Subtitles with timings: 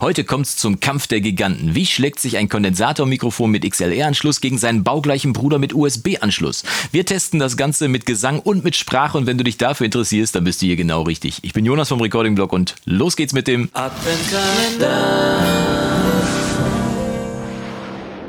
[0.00, 1.74] Heute kommt's zum Kampf der Giganten.
[1.74, 6.62] Wie schlägt sich ein Kondensatormikrofon mit XLR-Anschluss gegen seinen baugleichen Bruder mit USB-Anschluss?
[6.92, 10.36] Wir testen das Ganze mit Gesang und mit Sprache und wenn du dich dafür interessierst,
[10.36, 11.40] dann bist du hier genau richtig.
[11.42, 15.87] Ich bin Jonas vom Recording Blog und los geht's mit dem Adventkalender.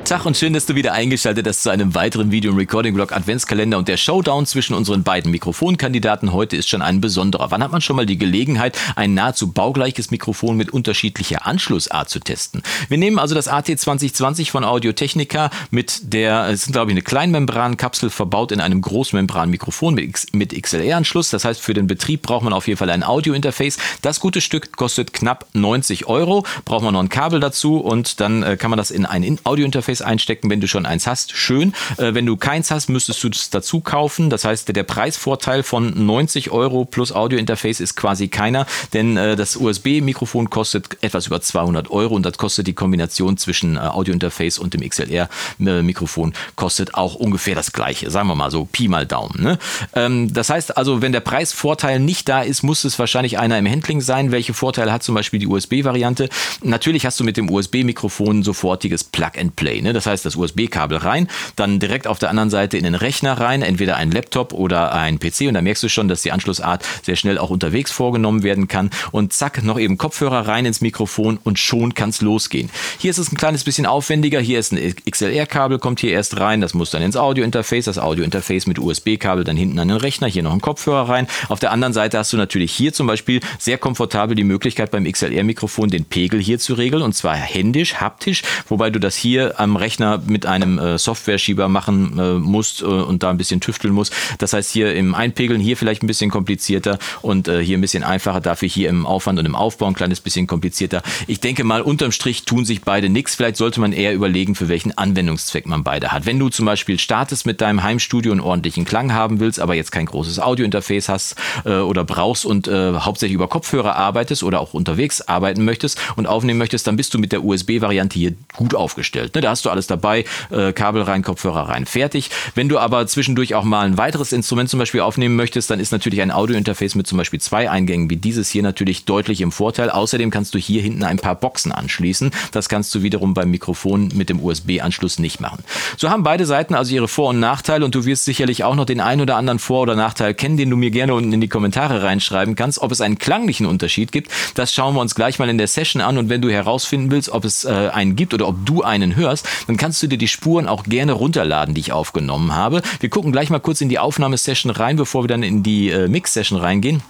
[0.09, 3.11] Tag und schön, dass du wieder eingeschaltet hast zu einem weiteren Video im Recording Blog
[3.11, 7.51] Adventskalender und der Showdown zwischen unseren beiden Mikrofonkandidaten heute ist schon ein besonderer.
[7.51, 12.19] Wann hat man schon mal die Gelegenheit, ein nahezu baugleiches Mikrofon mit unterschiedlicher Anschlussart zu
[12.19, 12.63] testen?
[12.87, 17.03] Wir nehmen also das AT2020 von Audio Technica mit der, es ist glaube ich eine
[17.03, 21.29] Kleinmembrankapsel verbaut in einem Großmembranmikrofon mit, mit XLR-Anschluss.
[21.29, 23.77] Das heißt, für den Betrieb braucht man auf jeden Fall ein Audio-Interface.
[24.01, 26.47] Das gute Stück kostet knapp 90 Euro.
[26.65, 29.98] Braucht man noch ein Kabel dazu und dann äh, kann man das in ein Audio-Interface
[29.99, 31.35] Interface einstecken, wenn du schon eins hast.
[31.35, 31.73] Schön.
[31.97, 34.29] Äh, wenn du keins hast, müsstest du es dazu kaufen.
[34.29, 39.55] Das heißt, der Preisvorteil von 90 Euro plus Audio-Interface ist quasi keiner, denn äh, das
[39.55, 44.73] USB-Mikrofon kostet etwas über 200 Euro und das kostet die Kombination zwischen äh, Audio-Interface und
[44.73, 48.09] dem XLR-Mikrofon kostet auch ungefähr das gleiche.
[48.09, 49.41] Sagen wir mal so Pi mal Daumen.
[49.41, 49.59] Ne?
[49.93, 53.67] Ähm, das heißt also, wenn der Preisvorteil nicht da ist, muss es wahrscheinlich einer im
[53.67, 54.31] Handling sein.
[54.31, 56.29] Welche Vorteile hat zum Beispiel die USB-Variante?
[56.63, 59.81] Natürlich hast du mit dem USB-Mikrofon sofortiges Plug-and-Play.
[59.81, 59.88] Ne?
[59.89, 59.93] Ne?
[59.93, 63.61] Das heißt, das USB-Kabel rein, dann direkt auf der anderen Seite in den Rechner rein,
[63.61, 65.47] entweder ein Laptop oder ein PC.
[65.47, 68.91] Und da merkst du schon, dass die Anschlussart sehr schnell auch unterwegs vorgenommen werden kann.
[69.11, 72.69] Und zack, noch eben Kopfhörer rein ins Mikrofon und schon kann es losgehen.
[72.99, 74.39] Hier ist es ein kleines bisschen aufwendiger.
[74.39, 76.61] Hier ist ein XLR-Kabel, kommt hier erst rein.
[76.61, 77.85] Das muss dann ins Audio-Interface.
[77.85, 80.27] Das Audio-Interface mit USB-Kabel dann hinten an den Rechner.
[80.27, 81.27] Hier noch ein Kopfhörer rein.
[81.47, 85.05] Auf der anderen Seite hast du natürlich hier zum Beispiel sehr komfortabel die Möglichkeit beim
[85.11, 89.78] XLR-Mikrofon den Pegel hier zu regeln und zwar händisch, haptisch, wobei du das hier am
[89.79, 94.13] Rechner mit einem äh, Software-Schieber machen äh, musst äh, und da ein bisschen tüfteln musst.
[94.37, 98.03] Das heißt, hier im Einpegeln, hier vielleicht ein bisschen komplizierter und äh, hier ein bisschen
[98.03, 101.01] einfacher, dafür hier im Aufwand und im Aufbau ein kleines bisschen komplizierter.
[101.27, 103.35] Ich denke mal, unterm Strich tun sich beide nichts.
[103.35, 106.25] Vielleicht sollte man eher überlegen, für welchen Anwendungszweck man beide hat.
[106.25, 109.91] Wenn du zum Beispiel startest mit deinem Heimstudio und ordentlichen Klang haben willst, aber jetzt
[109.91, 111.35] kein großes Audiointerface hast
[111.65, 116.27] äh, oder brauchst und äh, hauptsächlich über Kopfhörer arbeitest oder auch unterwegs arbeiten möchtest und
[116.27, 119.35] aufnehmen möchtest, dann bist du mit der USB-Variante hier gut aufgestellt.
[119.35, 119.41] Ne?
[119.41, 122.29] Da hast du alles dabei, äh, Kabel rein, Kopfhörer rein, fertig.
[122.55, 125.91] Wenn du aber zwischendurch auch mal ein weiteres Instrument zum Beispiel aufnehmen möchtest, dann ist
[125.91, 129.89] natürlich ein Audiointerface mit zum Beispiel zwei Eingängen wie dieses hier natürlich deutlich im Vorteil.
[129.89, 132.31] Außerdem kannst du hier hinten ein paar Boxen anschließen.
[132.51, 135.63] Das kannst du wiederum beim Mikrofon mit dem USB-Anschluss nicht machen.
[135.97, 138.85] So haben beide Seiten also ihre Vor- und Nachteile und du wirst sicherlich auch noch
[138.85, 141.47] den einen oder anderen Vor- oder Nachteil kennen, den du mir gerne unten in die
[141.47, 142.79] Kommentare reinschreiben kannst.
[142.79, 146.01] Ob es einen klanglichen Unterschied gibt, das schauen wir uns gleich mal in der Session
[146.01, 149.15] an und wenn du herausfinden willst, ob es äh, einen gibt oder ob du einen
[149.15, 152.81] hörst, dann kannst du dir die Spuren auch gerne runterladen, die ich aufgenommen habe.
[152.99, 156.07] Wir gucken gleich mal kurz in die Aufnahmesession rein, bevor wir dann in die äh,
[156.07, 157.01] Mix-Session reingehen.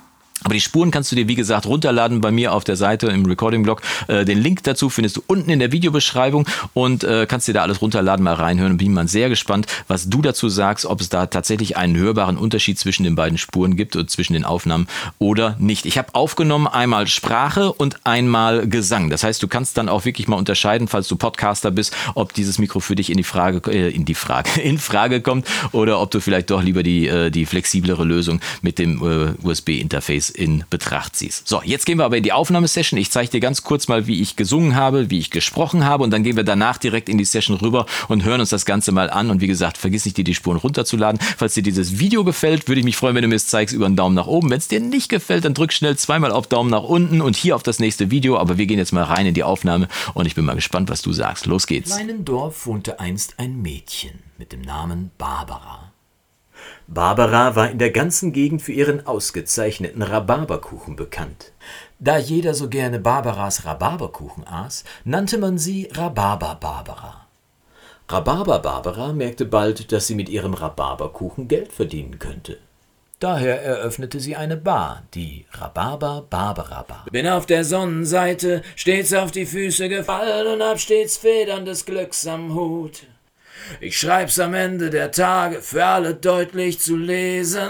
[0.43, 3.25] Aber die Spuren kannst du dir, wie gesagt, runterladen bei mir auf der Seite im
[3.25, 3.81] Recording-Blog.
[4.07, 7.61] Äh, den Link dazu findest du unten in der Videobeschreibung und äh, kannst dir da
[7.61, 8.77] alles runterladen, mal reinhören.
[8.77, 12.79] Bin mal sehr gespannt, was du dazu sagst, ob es da tatsächlich einen hörbaren Unterschied
[12.79, 15.85] zwischen den beiden Spuren gibt und zwischen den Aufnahmen oder nicht.
[15.85, 19.09] Ich habe aufgenommen einmal Sprache und einmal Gesang.
[19.09, 22.59] Das heißt, du kannst dann auch wirklich mal unterscheiden, falls du Podcaster bist, ob dieses
[22.59, 26.11] Mikro für dich in die Frage, äh, in die Frage, in Frage kommt oder ob
[26.11, 29.33] du vielleicht doch lieber die, die flexiblere Lösung mit dem äh,
[30.29, 31.47] In Betracht ziehst.
[31.47, 32.99] So, jetzt gehen wir aber in die Aufnahmesession.
[32.99, 36.11] Ich zeige dir ganz kurz mal, wie ich gesungen habe, wie ich gesprochen habe und
[36.11, 39.09] dann gehen wir danach direkt in die Session rüber und hören uns das Ganze mal
[39.09, 39.29] an.
[39.29, 41.19] Und wie gesagt, vergiss nicht, dir die Spuren runterzuladen.
[41.37, 43.85] Falls dir dieses Video gefällt, würde ich mich freuen, wenn du mir es zeigst über
[43.85, 44.49] einen Daumen nach oben.
[44.49, 47.55] Wenn es dir nicht gefällt, dann drück schnell zweimal auf Daumen nach unten und hier
[47.55, 48.37] auf das nächste Video.
[48.37, 51.01] Aber wir gehen jetzt mal rein in die Aufnahme und ich bin mal gespannt, was
[51.01, 51.45] du sagst.
[51.45, 51.91] Los geht's.
[51.91, 55.91] In kleinen Dorf wohnte einst ein Mädchen mit dem Namen Barbara.
[56.87, 61.51] Barbara war in der ganzen Gegend für ihren ausgezeichneten Rhabarberkuchen bekannt.
[61.99, 67.27] Da jeder so gerne Barbaras Rhabarberkuchen aß, nannte man sie Rhabarber-Barbara.
[68.09, 72.57] Rhabarber-Barbara merkte bald, dass sie mit ihrem Rhabarberkuchen Geld verdienen könnte.
[73.19, 77.05] Daher eröffnete sie eine Bar, die Rhabarber Barbara Bar.
[77.11, 82.25] Bin auf der Sonnenseite, stets auf die Füße gefallen und hab stets Federn des Glücks
[82.25, 83.03] am Hut.
[83.79, 87.69] Ich schreib's am Ende der Tage für alle deutlich zu lesen.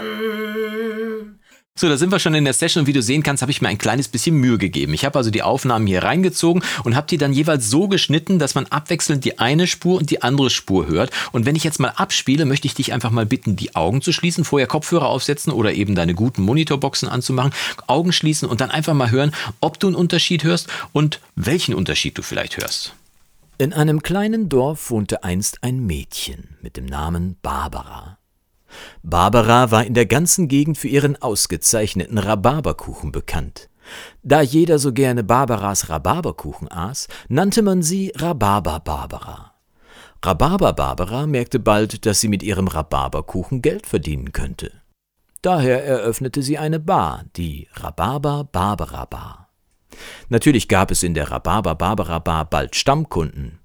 [1.80, 3.62] So, da sind wir schon in der Session und wie du sehen kannst, habe ich
[3.62, 4.92] mir ein kleines bisschen Mühe gegeben.
[4.92, 8.54] Ich habe also die Aufnahmen hier reingezogen und habe die dann jeweils so geschnitten, dass
[8.54, 11.10] man abwechselnd die eine Spur und die andere Spur hört.
[11.32, 14.12] Und wenn ich jetzt mal abspiele, möchte ich dich einfach mal bitten, die Augen zu
[14.12, 17.54] schließen, vorher Kopfhörer aufsetzen oder eben deine guten Monitorboxen anzumachen,
[17.86, 22.18] Augen schließen und dann einfach mal hören, ob du einen Unterschied hörst und welchen Unterschied
[22.18, 22.92] du vielleicht hörst.
[23.60, 28.16] In einem kleinen Dorf wohnte einst ein Mädchen mit dem Namen Barbara.
[29.02, 33.68] Barbara war in der ganzen Gegend für ihren ausgezeichneten Rhabarberkuchen bekannt.
[34.22, 39.52] Da jeder so gerne Barbaras Rhabarberkuchen aß, nannte man sie Rhabarber-Barbara.
[40.24, 44.72] Rhabarber-Barbara merkte bald, dass sie mit ihrem Rhabarberkuchen Geld verdienen könnte.
[45.42, 49.39] Daher eröffnete sie eine Bar, die Rhabarber-Barbara-Bar.
[50.28, 53.60] Natürlich gab es in der Rhabarber-Barbara-Bar bald Stammkunden,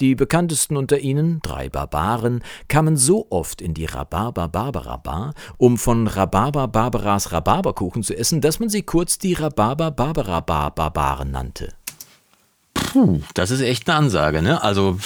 [0.00, 7.32] die bekanntesten unter ihnen, drei Barbaren, kamen so oft in die Rhabarber-Barbara-Bar, um von Rhabarber-Barbaras
[7.32, 11.74] Rhabarberkuchen zu essen, dass man sie kurz die Rhabarber-Barbara-Bar-Barbaren nannte.
[12.88, 14.62] Puh, das ist echt eine Ansage, ne?
[14.62, 14.98] Also,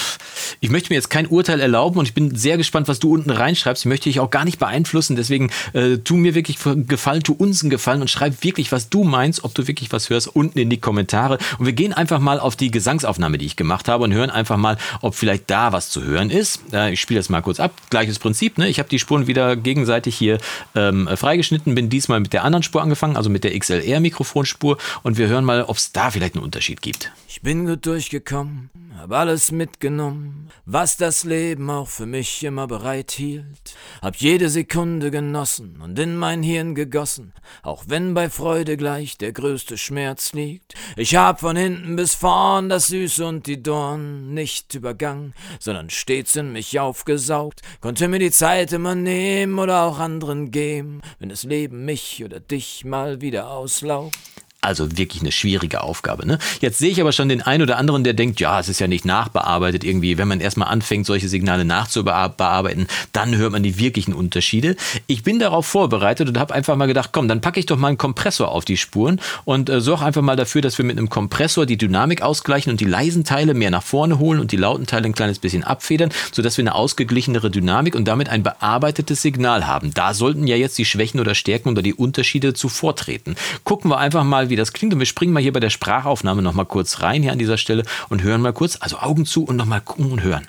[0.61, 3.31] ich möchte mir jetzt kein Urteil erlauben und ich bin sehr gespannt, was du unten
[3.31, 3.83] reinschreibst.
[3.83, 7.63] Ich möchte dich auch gar nicht beeinflussen, deswegen äh, tu mir wirklich Gefallen, tu uns
[7.63, 10.71] einen Gefallen und schreib wirklich, was du meinst, ob du wirklich was hörst, unten in
[10.71, 11.39] die Kommentare.
[11.59, 14.57] Und wir gehen einfach mal auf die Gesangsaufnahme, die ich gemacht habe und hören einfach
[14.57, 16.61] mal, ob vielleicht da was zu hören ist.
[16.73, 17.73] Äh, ich spiele das mal kurz ab.
[17.91, 18.69] Gleiches Prinzip, ne?
[18.69, 20.39] Ich habe die Spuren wieder gegenseitig hier
[20.77, 25.27] ähm, freigeschnitten, bin diesmal mit der anderen Spur angefangen, also mit der XLR-Mikrofonspur und wir
[25.27, 27.11] hören mal, ob es da vielleicht einen Unterschied gibt.
[27.35, 33.75] Ich bin gut durchgekommen, hab alles mitgenommen, was das Leben auch für mich immer bereithielt.
[34.03, 37.33] Hab jede Sekunde genossen und in mein Hirn gegossen,
[37.63, 40.75] auch wenn bei Freude gleich der größte Schmerz liegt.
[40.97, 46.37] Ich hab von hinten bis vorn das Süße und die Dorn nicht übergangen, sondern stets
[46.37, 51.45] in mich aufgesaugt, konnte mir die Zeit immer nehmen oder auch anderen geben, wenn das
[51.45, 54.19] Leben mich oder dich mal wieder auslaugt.
[54.65, 56.25] Also wirklich eine schwierige Aufgabe.
[56.25, 56.39] Ne?
[56.61, 58.87] Jetzt sehe ich aber schon den einen oder anderen, der denkt, ja, es ist ja
[58.87, 60.19] nicht nachbearbeitet irgendwie.
[60.19, 64.77] Wenn man erstmal anfängt, solche Signale nachzubearbeiten, dann hört man die wirklichen Unterschiede.
[65.09, 67.89] Ich bin darauf vorbereitet und habe einfach mal gedacht, komm, dann packe ich doch mal
[67.89, 71.09] einen Kompressor auf die Spuren und äh, sorge einfach mal dafür, dass wir mit einem
[71.09, 74.87] Kompressor die Dynamik ausgleichen und die leisen Teile mehr nach vorne holen und die lauten
[74.87, 79.67] Teile ein kleines bisschen abfedern, sodass wir eine ausgeglichenere Dynamik und damit ein bearbeitetes Signal
[79.67, 79.93] haben.
[79.93, 83.35] Da sollten ja jetzt die Schwächen oder Stärken oder die Unterschiede zuvortreten.
[83.65, 84.95] Gucken wir einfach mal, wie das klingt.
[84.95, 87.83] Und wir springen mal hier bei der Sprachaufnahme nochmal kurz rein hier an dieser Stelle
[88.09, 90.47] und hören mal kurz, also Augen zu und nochmal gucken und hören.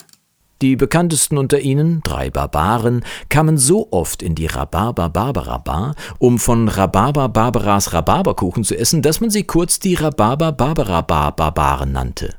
[0.61, 7.91] Die bekanntesten unter ihnen, drei Barbaren, kamen so oft in die Rhabarber-Barbara-Bar, um von Rhabarber-Barbaras
[7.91, 12.35] Rhabarberkuchen zu essen, dass man sie kurz die Rhabarber-Barbara-Bar-Barbaren nannte.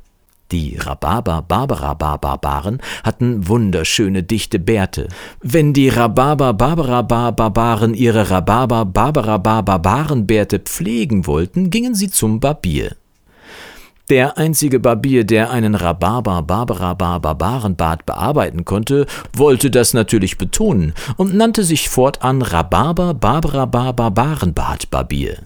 [0.52, 5.08] Die Rhabarber-Barbara-Barbaren hatten wunderschöne dichte Bärte.
[5.40, 12.94] Wenn die Rhabarber-Barbara-Barbaren ihre Rhabarber-Barbara-Barbarenbärte pflegen wollten, gingen sie zum Barbier.
[14.10, 21.88] Der einzige Barbier, der einen Rhabarber-Barbara-Barbarenbart bearbeiten konnte, wollte das natürlich betonen und nannte sich
[21.88, 25.38] fortan Rhabarber-Barbara-Barbarenbart-Barbier.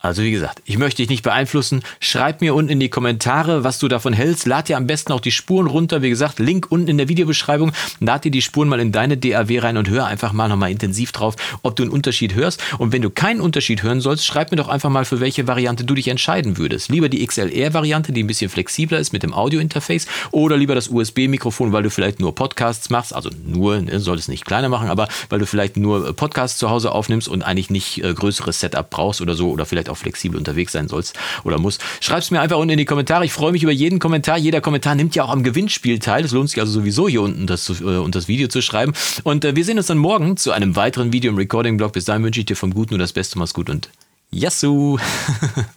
[0.00, 1.82] Also wie gesagt, ich möchte dich nicht beeinflussen.
[1.98, 4.46] Schreib mir unten in die Kommentare, was du davon hältst.
[4.46, 6.02] Lad dir am besten auch die Spuren runter.
[6.02, 7.72] Wie gesagt, Link unten in der Videobeschreibung.
[7.98, 11.10] Lad dir die Spuren mal in deine DAW rein und hör einfach mal nochmal intensiv
[11.10, 12.62] drauf, ob du einen Unterschied hörst.
[12.78, 15.82] Und wenn du keinen Unterschied hören sollst, schreib mir doch einfach mal, für welche Variante
[15.82, 16.90] du dich entscheiden würdest.
[16.90, 21.72] Lieber die XLR-Variante, die ein bisschen flexibler ist mit dem Audio-Interface, oder lieber das USB-Mikrofon,
[21.72, 23.12] weil du vielleicht nur Podcasts machst.
[23.12, 26.92] Also nur, ne, solltest nicht kleiner machen, aber weil du vielleicht nur Podcasts zu Hause
[26.92, 30.38] aufnimmst und eigentlich nicht äh, größeres Setup brauchst oder so, oder vielleicht vielleicht auch flexibel
[30.38, 31.82] unterwegs sein sollst oder musst.
[32.00, 33.24] Schreib es mir einfach unten in die Kommentare.
[33.24, 34.38] Ich freue mich über jeden Kommentar.
[34.38, 36.24] Jeder Kommentar nimmt ja auch am Gewinnspiel teil.
[36.24, 38.92] Es lohnt sich also sowieso hier unten das, äh, unter das Video zu schreiben.
[39.24, 41.92] Und äh, wir sehen uns dann morgen zu einem weiteren Video im Recording-Blog.
[41.92, 43.38] Bis dahin wünsche ich dir vom Guten nur das Beste.
[43.38, 43.88] Mach's gut und
[44.30, 44.98] Yassou!